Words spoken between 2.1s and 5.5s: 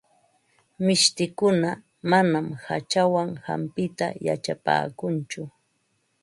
manam hachawan hampita yachapaakunchu.